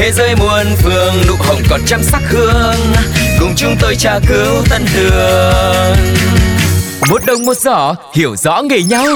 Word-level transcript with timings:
Thế 0.00 0.12
giới 0.12 0.36
muôn 0.36 0.66
phương 0.76 1.14
nụ 1.28 1.34
hồng 1.38 1.62
còn 1.70 1.80
trăm 1.86 2.02
sắc 2.02 2.22
hương. 2.28 2.76
Cùng 3.40 3.52
chúng 3.56 3.74
tôi 3.80 3.96
tra 3.96 4.18
cứu 4.28 4.64
tân 4.70 4.82
đường 4.94 5.96
Một 7.10 7.22
đồng 7.26 7.44
một 7.44 7.56
giỏ 7.56 7.94
hiểu 8.14 8.36
rõ 8.36 8.62
nghề 8.62 8.82
nhau. 8.82 9.06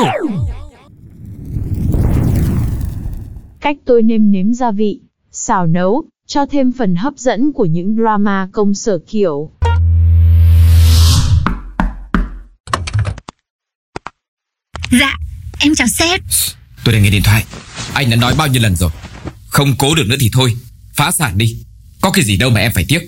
Cách 3.60 3.76
tôi 3.84 4.02
nêm 4.02 4.30
nếm 4.30 4.52
gia 4.52 4.70
vị, 4.70 5.00
xào 5.32 5.66
nấu, 5.66 6.04
cho 6.26 6.46
thêm 6.46 6.72
phần 6.78 6.96
hấp 6.96 7.14
dẫn 7.16 7.52
của 7.52 7.64
những 7.64 7.96
drama 7.96 8.48
công 8.52 8.74
sở 8.74 8.98
kiểu. 9.08 9.50
Dạ, 15.00 15.12
em 15.60 15.74
chào 15.74 15.88
sếp. 15.98 16.20
Tôi 16.84 16.94
đang 16.94 17.02
nghe 17.02 17.10
điện 17.10 17.22
thoại. 17.24 17.44
Anh 17.94 18.10
đã 18.10 18.16
nói 18.16 18.34
bao 18.38 18.46
nhiêu 18.46 18.62
lần 18.62 18.76
rồi? 18.76 18.90
Không 19.48 19.68
cố 19.78 19.94
được 19.94 20.04
nữa 20.08 20.16
thì 20.20 20.30
thôi 20.32 20.54
Phá 20.96 21.10
sản 21.10 21.38
đi. 21.38 21.56
Có 22.00 22.10
cái 22.10 22.24
gì 22.24 22.36
đâu 22.36 22.50
mà 22.50 22.60
em 22.60 22.72
phải 22.74 22.84
tiếc. 22.88 23.00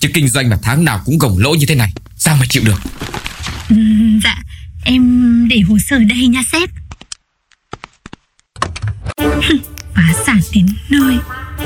Chứ 0.00 0.08
kinh 0.14 0.28
doanh 0.28 0.48
mà 0.50 0.58
tháng 0.62 0.84
nào 0.84 1.02
cũng 1.04 1.18
gồng 1.18 1.38
lỗ 1.38 1.54
như 1.54 1.66
thế 1.66 1.74
này 1.74 1.92
Sao 2.16 2.36
mà 2.36 2.46
chịu 2.48 2.62
được? 2.66 2.80
Ừ, 3.70 3.76
Dạ, 4.24 4.36
em 4.84 5.02
để 5.50 5.60
hồ 5.68 5.78
sơ 5.78 5.98
đây 5.98 6.26
nha 6.26 6.42
sếp. 6.52 6.70
Phá 9.94 10.12
sản 10.26 10.40
đến 10.54 10.66
nơi 10.90 11.16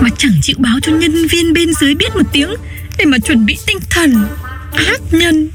Mà 0.00 0.08
chẳng 0.18 0.32
chịu 0.42 0.56
báo 0.58 0.78
cho 0.82 0.92
nhân 0.92 1.26
viên 1.30 1.52
bên 1.52 1.68
dưới 1.80 1.94
biết 1.94 2.16
một 2.16 2.26
tiếng 2.32 2.50
Để 2.98 3.04
mà 3.04 3.18
chuẩn 3.18 3.46
bị 3.46 3.58
tinh 3.66 3.78
thần. 3.90 4.28
Ác 4.72 5.00
nhân. 5.10 5.48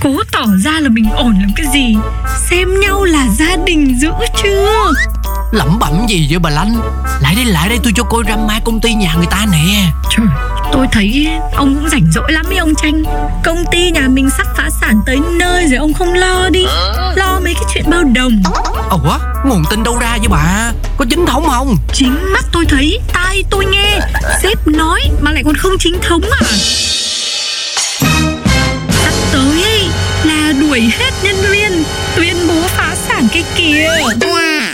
Cố 0.00 0.22
tỏ 0.32 0.46
ra 0.64 0.80
là 0.80 0.88
mình 0.88 1.10
ổn 1.10 1.34
làm 1.40 1.50
cái 1.56 1.66
gì? 1.72 1.94
Xem 2.50 2.80
nhau 2.80 3.04
là 3.04 3.28
gia 3.38 3.56
đình 3.66 3.98
dữ 4.00 4.08
chưa 4.42 4.92
Lẩm 5.52 5.78
bẩm 5.78 6.06
gì 6.08 6.26
vậy 6.30 6.38
bà 6.38 6.50
Lanh? 6.50 6.80
Lại 7.20 7.34
đây 7.34 7.44
lại 7.44 7.68
đây 7.68 7.78
tôi 7.82 7.92
cho 7.96 8.02
coi 8.02 8.24
drama 8.24 8.60
công 8.64 8.80
ty 8.80 8.94
nhà 8.94 9.14
người 9.14 9.26
ta 9.30 9.46
nè. 9.52 9.86
Trời 10.10 10.26
Tôi 10.72 10.86
thấy 10.92 11.28
ông 11.56 11.74
cũng 11.74 11.88
rảnh 11.90 12.12
rỗi 12.14 12.32
lắm 12.32 12.46
ấy 12.48 12.56
ông 12.56 12.74
Tranh 12.82 13.02
Công 13.44 13.64
ty 13.72 13.90
nhà 13.90 14.08
mình 14.08 14.30
sắp 14.36 14.46
phá 14.56 14.68
sản 14.80 15.00
tới 15.06 15.18
nơi 15.30 15.66
rồi 15.66 15.78
ông 15.78 15.92
không 15.92 16.14
lo 16.14 16.48
đi. 16.48 16.64
Lo 17.16 17.40
mấy 17.44 17.54
cái 17.54 17.62
chuyện 17.74 17.84
bao 17.90 18.04
đồng. 18.04 18.42
Ủa? 18.90 19.18
Nguồn 19.44 19.64
tin 19.70 19.82
đâu 19.82 19.98
ra 19.98 20.16
vậy 20.18 20.28
bà? 20.28 20.72
Có 20.96 21.04
chính 21.10 21.26
thống 21.26 21.44
không? 21.48 21.76
Chính 21.92 22.32
mắt 22.32 22.44
tôi 22.52 22.64
thấy 22.68 23.00
Tai 23.12 23.44
tôi 23.50 23.64
nghe. 23.64 23.98
Sếp 24.42 24.66
nói 24.66 25.00
mà 25.20 25.32
lại 25.32 25.42
còn 25.44 25.54
không 25.54 25.72
chính 25.78 25.98
thống 26.08 26.22
à? 26.22 26.40
Sắp 28.90 29.14
tới 29.32 29.62
ấy, 29.62 29.88
là 30.24 30.52
đuổi 30.60 30.80
hết 30.80 31.10
nhân 31.22 31.36
viên 31.50 31.84
Tuyên 32.16 32.36
bố 32.48 32.54
phá 32.66 32.94
sản 33.08 33.28
cái 33.32 33.44
kìa 33.56 33.88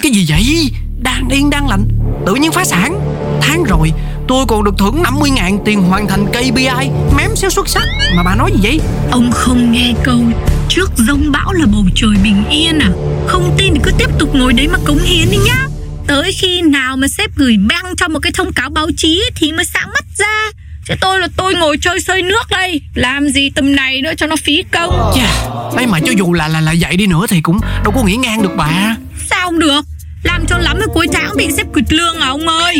cái 0.03 0.13
gì 0.13 0.27
vậy? 0.29 0.71
Đang 1.03 1.29
yên, 1.29 1.51
đang 1.51 1.69
lành. 1.69 1.89
Tự 2.27 2.35
nhiên 2.35 2.53
phá 2.53 2.65
sản. 2.65 3.01
Tháng 3.43 3.65
rồi, 3.65 3.93
tôi 4.29 4.45
còn 4.49 4.65
được 4.65 4.75
thưởng 4.79 5.03
50 5.03 5.31
ngàn 5.31 5.59
tiền 5.65 5.83
hoàn 5.83 6.09
thành 6.09 6.27
KPI 6.27 6.91
Mém 7.17 7.37
xéo 7.37 7.51
xuất 7.51 7.69
sắc. 7.69 7.83
Mà 8.17 8.23
bà 8.23 8.35
nói 8.35 8.51
gì 8.55 8.61
vậy? 8.63 8.81
Ông 9.11 9.31
không 9.33 9.73
nghe 9.73 9.95
câu, 10.05 10.21
Trước 10.69 10.91
rông 10.97 11.33
bão 11.33 11.53
là 11.53 11.67
bầu 11.67 11.85
trời 11.95 12.11
bình 12.23 12.45
yên 12.51 12.79
à? 12.79 12.91
Không 13.27 13.55
tin 13.59 13.75
thì 13.75 13.81
cứ 13.85 13.91
tiếp 13.99 14.11
tục 14.19 14.35
ngồi 14.35 14.53
đấy 14.53 14.69
mà 14.69 14.79
cống 14.85 14.99
hiến 14.99 15.31
đi 15.31 15.37
nhá. 15.47 15.67
Tới 16.07 16.33
khi 16.33 16.63
nào 16.63 16.97
mà 16.97 17.09
sếp 17.09 17.37
gửi 17.37 17.57
băng 17.69 17.97
cho 17.97 18.09
một 18.09 18.19
cái 18.23 18.33
thông 18.33 18.53
cáo 18.53 18.71
báo 18.71 18.89
chí 18.97 19.23
Thì 19.35 19.53
mới 19.53 19.65
sáng 19.65 19.89
mắt 19.95 20.05
ra. 20.17 20.51
Chứ 20.89 20.95
tôi 21.01 21.21
là 21.21 21.29
tôi 21.37 21.55
ngồi 21.55 21.77
chơi 21.81 22.01
sơi 22.01 22.23
nước 22.23 22.51
đây. 22.51 22.81
Làm 22.95 23.29
gì 23.29 23.51
tầm 23.51 23.77
này 23.77 24.03
nữa 24.03 24.13
cho 24.17 24.27
nó 24.27 24.37
phí 24.37 24.65
công. 24.73 25.13
Chà 25.15 25.31
Ấy 25.77 25.87
mà 25.87 25.99
cho 26.07 26.13
dù 26.19 26.33
là 26.33 26.49
là 26.49 26.61
là 26.61 26.75
vậy 26.81 26.97
đi 26.97 27.07
nữa 27.07 27.27
Thì 27.29 27.41
cũng 27.41 27.61
đâu 27.85 27.93
có 27.97 28.03
nghỉ 28.03 28.17
ngang 28.17 28.43
được 28.43 28.53
bà. 28.57 28.97
Sao 29.31 29.45
không 29.45 29.59
được 29.59 29.81
Làm 30.23 30.47
cho 30.47 30.59
lắm 30.59 30.79
rồi 30.79 30.89
cuối 30.95 31.07
tháng 31.13 31.37
bị 31.37 31.49
sếp 31.57 31.67
quỵt 31.73 31.93
lương 31.93 32.17
à 32.21 32.29
ông 32.29 32.49
ơi. 32.49 32.77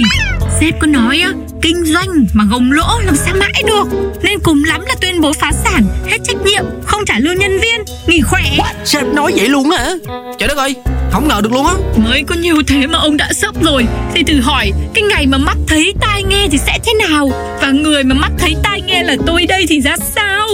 Sếp 0.61 0.75
có 0.81 0.87
nói 0.87 1.21
á 1.21 1.33
Kinh 1.63 1.85
doanh 1.85 2.09
mà 2.33 2.45
gồng 2.51 2.73
lỗ 2.73 3.01
làm 3.05 3.17
sao 3.17 3.35
mãi 3.35 3.63
được. 3.67 3.85
Nên 4.23 4.39
cùng 4.41 4.65
lắm 4.65 4.81
là 4.89 4.95
tuyên 5.01 5.21
bố 5.21 5.33
phá 5.33 5.53
sản 5.65 5.83
Hết 6.07 6.19
trách 6.25 6.37
nhiệm 6.47 6.65
Không 6.87 7.05
trả 7.05 7.19
lương 7.19 7.39
nhân 7.39 7.59
viên 7.61 7.85
Nghỉ 8.07 8.21
khỏe. 8.21 8.59
Sếp 8.85 9.07
nói 9.07 9.33
vậy 9.37 9.49
luôn 9.49 9.71
hả? 9.71 9.91
Trời 10.39 10.49
đất 10.49 10.57
ơi 10.57 10.75
Không 11.13 11.29
ngờ 11.29 11.41
được 11.43 11.53
luôn 11.53 11.67
á. 11.67 11.75
Mới 11.97 12.23
có 12.23 12.35
nhiều 12.35 12.63
thế 12.67 12.87
mà 12.87 12.99
ông 12.99 13.17
đã 13.17 13.33
sốc 13.33 13.63
rồi. 13.63 13.87
Thì 14.15 14.23
thử 14.23 14.41
hỏi 14.41 14.73
Cái 14.95 15.03
ngày 15.03 15.27
mà 15.27 15.39
mắt 15.39 15.57
thấy 15.69 15.95
tai 16.01 16.23
nghe 16.23 16.49
thì 16.51 16.59
sẽ 16.59 16.79
thế 16.87 16.93
nào? 17.09 17.31
Và 17.61 17.71
người 17.71 18.05
mà 18.05 18.15
mắt 18.15 18.31
thấy 18.39 18.57
tai 18.63 18.83
nghe 18.83 19.03
là 19.03 19.17
tôi 19.27 19.47
đây 19.47 19.67
thì 19.69 19.81
ra 19.81 19.97
sao? 19.97 20.49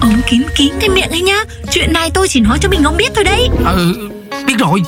Ông 0.00 0.20
kín 0.30 0.42
kín 0.56 0.68
cái 0.80 0.88
miệng 0.88 1.10
ấy 1.10 1.20
nhá. 1.20 1.38
Chuyện 1.70 1.92
này 1.92 2.10
tôi 2.14 2.28
chỉ 2.28 2.40
nói 2.40 2.58
cho 2.62 2.68
mình 2.68 2.82
ông 2.82 2.96
biết 2.96 3.10
thôi 3.14 3.24
đấy. 3.24 3.48
Ừ 3.64 4.08
biết 4.46 4.54
rồi 4.58 4.82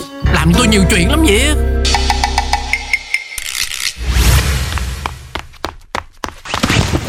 Làm 0.48 0.54
tôi 0.58 0.68
nhiều 0.68 0.82
chuyện 0.90 1.10
lắm 1.10 1.24
vậy. 1.26 1.40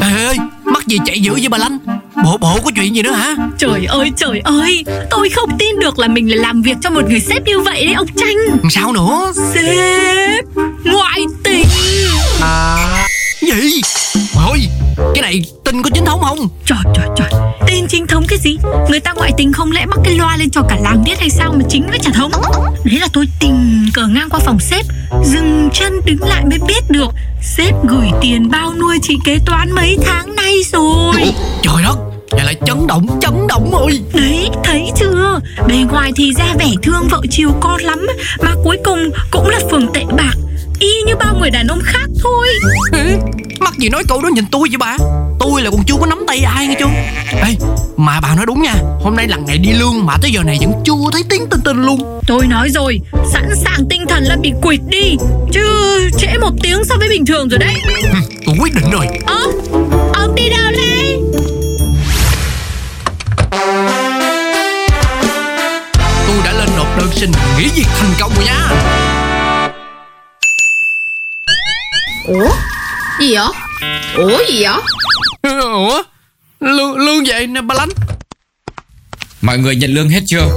Ê 0.00 0.26
ơi 0.26 0.36
Mắc 0.64 0.86
gì 0.86 0.98
chạy 1.06 1.20
dữ 1.20 1.32
vậy 1.32 1.48
bà 1.48 1.58
Lanh? 1.58 1.78
Bộ 2.24 2.38
bộ 2.38 2.58
có 2.64 2.70
chuyện 2.76 2.96
gì 2.96 3.02
nữa 3.02 3.12
hả? 3.12 3.34
Trời 3.58 3.86
ơi 3.88 4.12
trời 4.16 4.40
ơi 4.44 4.84
Tôi 5.10 5.30
không 5.30 5.58
tin 5.58 5.78
được 5.78 5.98
là 5.98 6.08
mình 6.08 6.28
lại 6.28 6.38
làm 6.38 6.62
việc 6.62 6.76
cho 6.82 6.90
một 6.90 7.02
người 7.08 7.20
sếp 7.20 7.44
như 7.46 7.60
vậy 7.60 7.84
đấy 7.84 7.94
ông 7.94 8.06
Tranh 8.16 8.36
Sao 8.70 8.92
nữa? 8.92 9.32
Sếp 9.54 10.44
Ngoại 10.84 11.20
tình. 11.44 11.64
À 12.42 13.06
Gì? 13.40 13.80
Ôi 14.48 14.58
Cái 15.14 15.22
này 15.22 15.42
tin 15.64 15.82
có 15.82 15.90
chính 15.94 16.04
thống 16.04 16.20
không? 16.22 16.48
Trời 16.66 16.78
trời 16.94 17.08
trời 17.16 17.39
Tin 17.70 17.86
chính 17.88 18.06
thống 18.06 18.24
cái 18.28 18.38
gì? 18.38 18.56
Người 18.90 19.00
ta 19.00 19.12
ngoại 19.12 19.32
tình 19.36 19.52
không 19.52 19.72
lẽ 19.72 19.86
mắc 19.86 19.98
cái 20.04 20.14
loa 20.14 20.36
lên 20.36 20.50
cho 20.50 20.62
cả 20.68 20.76
làng 20.80 21.04
biết 21.04 21.18
hay 21.20 21.30
sao 21.30 21.52
mà 21.52 21.64
chính 21.68 21.86
với 21.90 21.98
chả 21.98 22.10
thống? 22.10 22.30
Đấy 22.84 22.98
là 23.00 23.08
tôi 23.12 23.26
tình 23.40 23.90
cờ 23.94 24.06
ngang 24.06 24.28
qua 24.30 24.40
phòng 24.44 24.60
sếp 24.60 24.86
Dừng 25.24 25.68
chân 25.72 26.00
đứng 26.04 26.22
lại 26.22 26.44
mới 26.44 26.58
biết 26.68 26.90
được 26.90 27.10
Sếp 27.42 27.74
gửi 27.88 28.06
tiền 28.20 28.48
bao 28.50 28.74
nuôi 28.74 28.98
chị 29.02 29.18
kế 29.24 29.38
toán 29.46 29.72
mấy 29.72 29.98
tháng 30.06 30.36
nay 30.36 30.54
rồi. 30.72 31.32
Trời 31.62 31.82
đất 31.82 31.98
Vậy 32.30 32.44
là 32.44 32.52
chấn 32.66 32.86
động 32.86 33.06
chấn 33.20 33.46
động 33.48 33.70
rồi 33.72 34.00
Đấy 34.14 34.48
thấy 34.64 34.90
chưa? 34.96 35.40
Bề 35.68 35.76
ngoài 35.90 36.12
thì 36.16 36.32
ra 36.32 36.54
vẻ 36.58 36.70
thương 36.82 37.08
vợ 37.10 37.20
chiều 37.30 37.50
con 37.60 37.80
lắm 37.80 38.06
Mà 38.42 38.54
cuối 38.64 38.78
cùng 38.84 39.10
cũng 39.30 39.48
là 39.48 39.60
phường 39.70 39.92
tệ 39.94 40.04
bạc 40.16 40.34
Y 40.78 41.02
như 41.06 41.16
bao 41.16 41.36
người 41.40 41.50
đàn 41.50 41.66
ông 41.66 41.80
khác 41.84 42.06
thôi. 42.22 42.46
Mắc 43.60 43.74
gì 43.78 43.88
nói 43.88 44.02
câu 44.08 44.22
đó 44.22 44.28
nhìn 44.28 44.44
tôi 44.50 44.68
vậy 44.70 44.78
bà 44.78 44.96
Tôi 45.40 45.62
là 45.62 45.70
còn 45.70 45.84
chưa 45.84 45.94
có 46.00 46.06
nắm 46.06 46.24
tay 46.26 46.38
ai 46.40 46.66
nghe 46.66 46.74
chưa? 46.78 46.86
Ê 47.46 47.54
mà 47.96 48.20
bà 48.20 48.34
nói 48.34 48.46
đúng 48.46 48.62
nha. 48.62 48.74
Hôm 49.02 49.16
nay 49.16 49.28
là 49.28 49.36
ngày 49.36 49.58
đi 49.58 49.72
lương 49.72 50.06
mà 50.06 50.14
tới 50.22 50.30
giờ 50.30 50.42
này 50.42 50.58
vẫn 50.60 50.72
chưa 50.84 51.10
thấy 51.12 51.22
tiếng 51.30 51.46
tinh 51.50 51.60
tinh 51.64 51.82
luôn. 51.82 52.20
Tôi 52.26 52.46
nói 52.46 52.68
rồi 52.70 53.00
Sẵn 53.32 53.48
sàng 53.64 53.84
tinh 53.90 54.04
thần 54.08 54.24
là 54.24 54.36
bị 54.42 54.52
quỵt 54.62 54.80
đi. 54.88 55.16
Chứ 55.52 55.62
trễ 56.18 56.38
một 56.40 56.50
tiếng 56.62 56.84
so 56.84 56.94
với 56.98 57.08
bình 57.08 57.26
thường 57.26 57.48
rồi 57.48 57.58
đấy. 57.58 57.74
Ừ, 58.02 58.18
Tôi 58.46 58.54
quyết 58.60 58.74
định 58.74 58.90
rồi. 58.90 59.06
Ơ 59.26 59.40
Ông 60.14 60.34
đi 60.34 60.48
đâu 60.48 60.72
đây 60.72 61.16
Tôi 66.26 66.36
đã 66.44 66.52
lên 66.52 66.68
nộp 66.76 66.98
đơn 66.98 67.08
xin 67.12 67.30
nghỉ 67.58 67.68
việc 67.76 67.86
thành 67.98 68.10
công 68.20 68.32
rồi 68.36 68.44
nha. 68.44 68.68
Ủa? 72.26 72.48
Gì 73.20 73.34
vậy? 73.36 73.46
Ủa 74.16 74.38
gì 74.48 74.62
vậy 74.64 74.74
Ủa? 75.58 76.02
Lương, 76.60 76.98
lương 76.98 77.24
vậy 77.26 77.46
nè 77.46 77.60
bà 77.60 77.74
Lánh. 77.74 77.88
Mọi 79.40 79.58
người 79.58 79.76
nhận 79.76 79.94
lương 79.94 80.08
hết 80.08 80.20
chưa? 80.26 80.48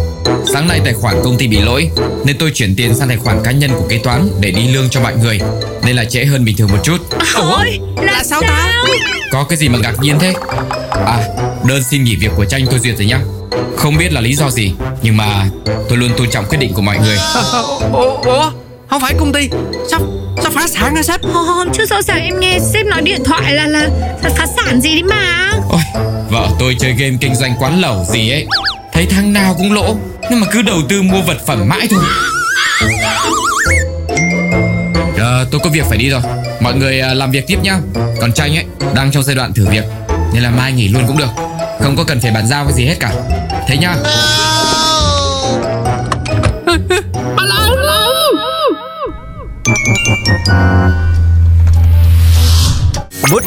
Sáng 0.54 0.68
nay 0.68 0.82
tài 0.86 0.94
khoản 0.94 1.16
công 1.24 1.38
ty 1.38 1.48
bị 1.48 1.62
lỗi 1.62 1.90
Nên 2.26 2.38
tôi 2.38 2.52
chuyển 2.52 2.76
tiền 2.76 2.96
sang 2.96 3.08
tài 3.08 3.18
khoản 3.18 3.40
cá 3.44 3.52
nhân 3.52 3.72
của 3.74 3.88
kế 3.90 3.98
toán 3.98 4.28
Để 4.40 4.52
đi 4.52 4.68
lương 4.68 4.90
cho 4.90 5.02
mọi 5.02 5.16
người 5.16 5.40
Nên 5.86 5.96
là 5.96 6.06
trễ 6.06 6.26
hơn 6.26 6.46
bình 6.46 6.58
thường 6.58 6.70
một 6.72 6.80
chút. 6.84 6.98
Ôi 7.36 7.80
là, 7.98 8.04
là 8.04 8.24
sao 8.24 8.42
ta? 8.42 8.74
Có 9.32 9.44
cái 9.44 9.58
gì 9.58 9.70
mà 9.70 9.80
ngạc 9.80 9.94
nhiên 10.02 10.20
thế? 10.20 10.34
À 11.06 11.20
đơn 11.68 11.84
xin 11.84 12.04
nghỉ 12.04 12.16
việc 12.16 12.32
của 12.36 12.46
tranh 12.46 12.66
tôi 12.70 12.80
duyệt 12.80 12.98
rồi 12.98 13.06
nhá. 13.06 13.20
Không 13.78 13.98
biết 13.98 14.14
là 14.14 14.22
lý 14.22 14.36
do 14.36 14.50
gì 14.50 14.74
Nhưng 15.02 15.18
mà 15.18 15.46
tôi 15.90 15.98
luôn 15.98 16.12
tôn 16.18 16.30
trọng 16.30 16.46
quyết 16.46 16.58
định 16.58 16.74
của 16.74 16.82
mọi 16.82 16.98
người. 16.98 17.18
Ủa, 17.94 18.18
Ủa 18.18 18.52
Không 18.94 19.02
phải 19.02 19.14
công 19.20 19.34
ty. 19.34 19.50
Sắp 19.92 20.02
Sắp 20.44 20.54
phá 20.54 20.68
sản 20.68 20.96
hả 20.96 21.04
sếp? 21.04 21.24
Hôm 21.24 21.68
trước 21.74 21.86
sao 21.90 22.02
sáng 22.02 22.24
em 22.24 22.40
nghe 22.40 22.60
sếp 22.74 22.86
nói 22.86 23.02
điện 23.02 23.24
thoại 23.26 23.54
là 23.54 23.68
là 23.68 23.90
phá 24.22 24.46
sản 24.58 24.82
gì 24.82 24.92
đấy 24.92 25.04
mà. 25.04 25.52
Ôi 25.70 25.82
Vợ 26.30 26.48
tôi 26.60 26.76
chơi 26.80 26.92
game 26.92 27.18
kinh 27.22 27.36
doanh 27.36 27.56
quán 27.60 27.82
lẩu 27.82 28.06
gì 28.12 28.32
ấy. 28.32 28.46
Thấy 28.94 29.08
tháng 29.10 29.34
nào 29.34 29.56
cũng 29.58 29.74
lỗ 29.74 29.96
Nhưng 30.30 30.40
mà 30.40 30.48
cứ 30.52 30.62
đầu 30.62 30.82
tư 30.90 31.02
mua 31.02 31.22
vật 31.22 31.38
phẩm 31.46 31.70
mãi 31.70 31.88
thôi. 31.90 32.04
Ờ, 35.18 35.48
tôi 35.52 35.62
có 35.64 35.70
việc 35.70 35.86
phải 35.90 35.98
đi 35.98 36.10
rồi. 36.10 36.22
Mọi 36.60 36.74
người 36.74 37.02
à, 37.02 37.14
làm 37.14 37.32
việc 37.32 37.48
tiếp 37.48 37.60
nhá. 37.64 37.78
Còn 38.22 38.34
tranh 38.34 38.56
ấy 38.58 38.66
Đang 38.96 39.12
trong 39.12 39.24
giai 39.24 39.36
đoạn 39.36 39.54
thử 39.54 39.68
việc. 39.70 39.84
Nên 40.34 40.44
là 40.44 40.50
mai 40.50 40.72
nghỉ 40.72 40.88
luôn 40.88 41.04
cũng 41.08 41.18
được. 41.18 41.30
Không 41.80 41.96
có 41.98 42.04
cần 42.04 42.20
phải 42.22 42.32
bàn 42.32 42.48
giao 42.48 42.66
cái 42.66 42.74
gì 42.74 42.86
hết 42.86 42.96
cả. 43.00 43.12
Thế 43.68 43.78
nhá 43.78 43.96